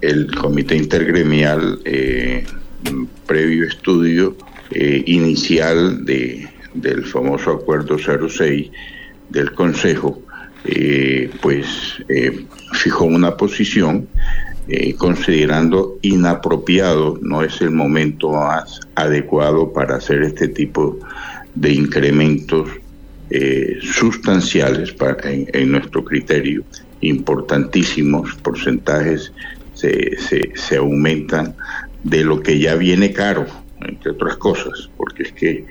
el 0.00 0.34
comité 0.34 0.76
intergremial, 0.76 1.80
previo 3.26 3.66
estudio 3.66 4.36
inicial 4.70 6.04
de, 6.04 6.48
del 6.74 7.04
famoso 7.04 7.50
acuerdo 7.50 7.98
06 7.98 8.70
del 9.28 9.52
Consejo, 9.52 10.22
pues 11.42 11.66
fijó 12.72 13.04
una 13.04 13.36
posición 13.36 14.08
eh, 14.72 14.94
considerando 14.94 15.98
inapropiado, 16.00 17.18
no 17.22 17.42
es 17.42 17.60
el 17.60 17.72
momento 17.72 18.30
más 18.30 18.78
adecuado 18.94 19.72
para 19.72 19.96
hacer 19.96 20.22
este 20.22 20.46
tipo 20.46 20.96
de 21.56 21.72
incrementos 21.72 22.68
eh, 23.30 23.78
sustanciales 23.82 24.94
en, 25.24 25.72
nuestro 25.72 26.04
criterio, 26.04 26.62
importantísimos 27.00 28.36
porcentajes 28.36 29.32
se, 29.80 30.52
se, 30.54 30.76
aumentan 30.76 31.54
de 32.04 32.24
lo 32.24 32.42
que 32.42 32.58
ya 32.58 32.74
viene 32.74 33.12
caro, 33.12 33.46
entre 33.80 34.12
otras 34.12 34.36
cosas, 34.36 34.90
porque 34.96 35.24
es 35.24 35.32
que 35.32 35.64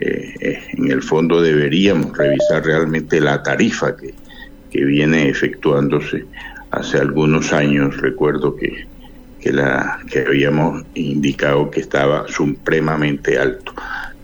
eh, 0.00 0.62
en 0.76 0.90
el 0.90 1.02
fondo 1.02 1.40
deberíamos 1.40 2.16
revisar 2.16 2.64
realmente 2.64 3.20
la 3.20 3.42
tarifa 3.42 3.96
que, 3.96 4.14
que 4.70 4.84
viene 4.84 5.28
efectuándose 5.28 6.24
hace 6.70 6.98
algunos 6.98 7.52
años, 7.52 7.96
recuerdo 7.98 8.56
que, 8.56 8.86
que, 9.40 9.52
la, 9.52 10.00
que 10.10 10.20
habíamos 10.20 10.84
indicado 10.94 11.70
que 11.70 11.80
estaba 11.80 12.26
supremamente 12.28 13.38
alto. 13.38 13.74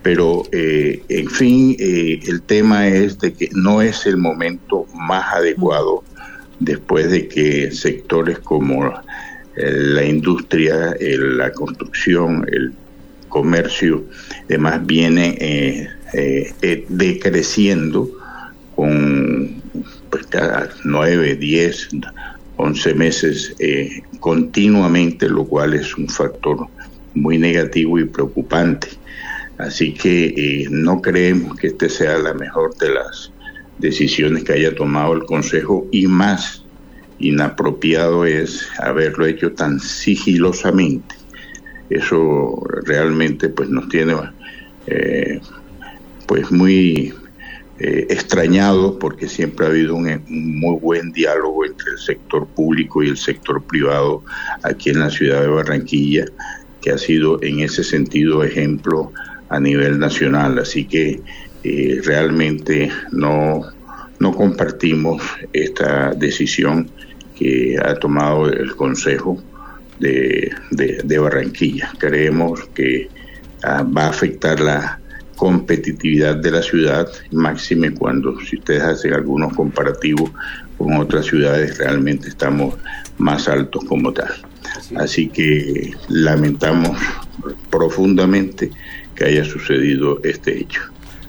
Pero, 0.03 0.45
eh, 0.53 1.03
en 1.09 1.29
fin, 1.29 1.77
eh, 1.79 2.21
el 2.27 2.41
tema 2.43 2.89
es 2.89 3.19
de 3.19 3.35
que 3.35 3.51
no 3.53 3.83
es 3.83 4.07
el 4.07 4.17
momento 4.17 4.87
más 4.95 5.35
adecuado 5.35 6.03
después 6.61 7.11
de 7.11 7.29
que 7.29 7.71
sectores 7.71 8.39
como 8.41 8.87
eh, 8.87 9.73
la 9.73 10.05
industria, 10.05 10.97
la 11.01 11.53
construcción, 11.53 12.47
el 12.51 12.73
comercio, 13.29 14.05
demás, 14.49 14.85
viene 14.87 15.89
decreciendo 16.89 18.11
con 18.75 19.61
pues, 20.11 20.27
cada 20.27 20.71
9, 20.85 21.37
10, 21.37 21.89
11 22.59 22.95
meses 22.95 23.55
eh, 23.61 24.03
continuamente, 24.21 25.29
lo 25.29 25.45
cual 25.45 25.75
es 25.75 25.97
un 25.97 26.09
factor 26.09 26.67
muy 27.15 27.39
negativo 27.39 27.99
y 27.99 28.05
preocupante. 28.05 28.89
Así 29.59 29.93
que 29.95 30.27
eh, 30.27 30.67
no 30.71 31.01
creemos 31.01 31.57
que 31.57 31.69
este 31.69 31.89
sea 31.89 32.19
la 32.19 32.35
mejor 32.35 32.77
de 32.79 32.91
las 32.91 33.33
decisiones 33.79 34.45
que 34.45 34.53
haya 34.53 34.75
tomado 34.75 35.15
el 35.15 35.25
Consejo 35.25 35.87
y 35.91 36.07
más 36.07 36.65
inapropiado 37.19 38.25
es 38.25 38.69
haberlo 38.79 39.27
hecho 39.27 39.53
tan 39.53 39.81
sigilosamente. 39.81 41.15
Eso 41.91 42.63
realmente 42.85 43.49
pues 43.49 43.69
nos 43.69 43.89
tiene 43.89 44.15
eh, 44.87 45.41
pues 46.27 46.51
muy 46.51 47.15
eh, 47.81 48.07
extrañado 48.11 48.99
porque 48.99 49.29
siempre 49.29 49.67
ha 49.67 49.69
habido 49.71 49.95
un, 49.95 50.23
muy 50.29 50.79
buen 50.81 51.13
diálogo 51.13 51.65
entre 51.65 51.93
el 51.93 51.99
sector 51.99 52.47
público 52.49 53.03
y 53.03 53.09
el 53.09 53.17
sector 53.17 53.63
privado 53.63 54.23
aquí 54.63 54.91
en 54.91 55.01
la 55.01 55.11
ciudad 55.11 55.41
de 55.43 55.49
Barranquilla, 55.49 56.25
que 56.83 56.91
ha 56.91 56.99
sido 56.99 57.43
en 57.43 57.61
ese 57.61 57.83
sentido 57.83 58.45
ejemplo 58.45 59.13
a 59.49 59.61
nivel 59.61 59.99
nacional. 59.99 60.59
Así 60.59 60.85
que 60.85 61.21
eh, 61.65 62.01
realmente 62.05 62.91
no, 63.13 63.63
no 64.19 64.33
compartimos 64.33 65.23
esta 65.53 66.13
decisión 66.15 66.91
que 67.37 67.79
ha 67.83 67.95
tomado 67.95 68.49
el 68.49 68.75
Consejo 68.75 69.41
de, 70.01 70.53
de 70.71 71.19
Barranquilla. 71.19 71.93
Creemos 71.99 72.61
que 72.75 73.09
ah, 73.63 73.83
va 73.83 74.07
a 74.07 74.11
afectar 74.11 74.61
la 74.61 75.01
competitividad 75.39 76.37
de 76.37 76.51
la 76.51 76.63
ciudad, 76.63 77.09
máxime 77.31 77.95
cuando 77.95 78.39
si 78.41 78.57
ustedes 78.57 78.83
hacen 78.83 79.15
algunos 79.15 79.55
comparativos 79.55 80.33
con 80.77 80.95
otras 80.95 81.27
ciudades, 81.27 81.79
realmente 81.79 82.29
estamos 82.29 82.75
más 83.19 83.49
altos 83.49 83.85
como 83.85 84.13
tal. 84.13 84.33
Así 84.97 85.29
que 85.29 85.93
lamentamos 86.09 86.99
profundamente 87.71 88.71
que 89.19 89.25
haya 89.25 89.45
sucedido 89.45 90.21
este 90.23 90.61
hecho. 90.61 90.81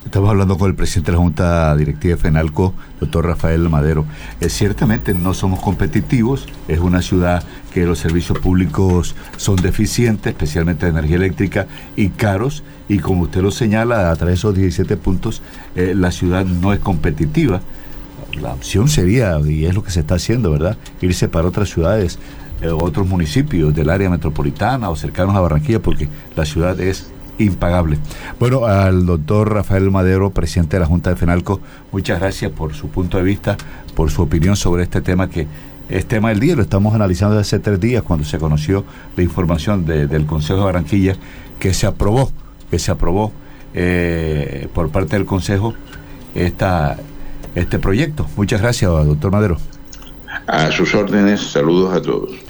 Estamos 0.06 0.30
hablando 0.30 0.58
con 0.58 0.70
el 0.70 0.76
presidente 0.76 1.12
de 1.12 1.18
la 1.18 1.24
Junta 1.24 1.76
Directiva 1.76 2.16
de 2.16 2.22
FENALCO, 2.22 2.74
doctor 3.00 3.26
Rafael 3.26 3.68
Madero. 3.68 4.06
Eh, 4.40 4.50
ciertamente 4.50 5.14
no 5.14 5.34
somos 5.34 5.60
competitivos, 5.60 6.48
es 6.68 6.80
una 6.80 7.02
ciudad 7.02 7.44
que 7.74 7.86
los 7.86 8.00
servicios 8.00 8.38
públicos 8.40 9.16
son 9.38 9.56
deficientes, 9.58 10.32
especialmente 10.32 10.86
de 10.86 10.92
energía 10.92 11.18
eléctrica, 11.18 11.68
y 11.96 12.10
caros, 12.10 12.64
y 12.88 13.00
como 13.00 13.24
usted 13.24 13.42
lo 13.42 13.52
señala 13.52 14.12
a 14.12 14.16
través 14.16 14.36
de 14.36 14.40
esos 14.40 14.56
17 14.56 14.96
puntos, 14.98 15.42
eh, 15.76 15.94
la 15.96 16.12
ciudad 16.12 16.46
no 16.46 16.74
es 16.74 16.80
competitiva. 16.80 17.62
La 18.40 18.54
opción 18.54 18.88
sería, 18.88 19.40
y 19.40 19.66
es 19.66 19.74
lo 19.74 19.84
que 19.84 19.92
se 19.92 20.02
está 20.02 20.16
haciendo, 20.16 20.52
¿verdad?, 20.52 20.78
irse 21.02 21.28
para 21.28 21.48
otras 21.48 21.70
ciudades, 21.70 22.20
eh, 22.62 22.70
otros 22.70 23.08
municipios 23.08 23.74
del 23.74 23.90
área 23.90 24.10
metropolitana 24.10 24.90
o 24.90 24.96
cercanos 24.96 25.36
a 25.36 25.40
Barranquilla, 25.40 25.82
porque 25.82 26.08
la 26.36 26.46
ciudad 26.46 26.80
es 26.80 27.12
impagable. 27.40 27.98
Bueno, 28.40 28.66
al 28.66 29.06
doctor 29.06 29.54
Rafael 29.54 29.90
Madero, 29.90 30.30
presidente 30.30 30.76
de 30.76 30.82
la 30.82 30.86
Junta 30.86 31.10
de 31.10 31.16
FENALCO, 31.16 31.60
muchas 31.92 32.20
gracias 32.20 32.52
por 32.52 32.74
su 32.74 32.90
punto 32.90 33.18
de 33.18 33.24
vista, 33.24 33.58
por 33.96 34.12
su 34.12 34.22
opinión 34.22 34.56
sobre 34.56 34.84
este 34.84 35.02
tema 35.02 35.30
que 35.30 35.48
es 35.90 36.06
tema 36.06 36.30
del 36.30 36.40
día, 36.40 36.56
lo 36.56 36.62
estamos 36.62 36.94
analizando 36.94 37.36
desde 37.36 37.56
hace 37.56 37.60
tres 37.64 37.80
días 37.80 38.04
cuando 38.04 38.24
se 38.24 38.38
conoció 38.38 38.86
la 39.18 39.24
información 39.24 39.86
del 39.86 40.26
Consejo 40.28 40.60
de 40.60 40.66
Barranquilla 40.66 41.16
que 41.60 41.74
se 41.74 41.88
aprobó, 41.88 42.32
que 42.70 42.78
se 42.78 42.92
aprobó 42.92 43.32
eh, 43.74 44.68
por 44.74 44.90
parte 44.90 45.16
del 45.16 45.26
Consejo 45.26 45.74
esta, 46.36 46.98
este 47.56 47.80
proyecto. 47.80 48.28
Muchas 48.38 48.62
gracias, 48.62 48.92
doctor 48.92 49.32
Madero. 49.32 49.58
A 50.46 50.70
sus 50.70 50.94
órdenes, 50.94 51.42
saludos 51.42 51.96
a 51.96 52.02
todos. 52.02 52.50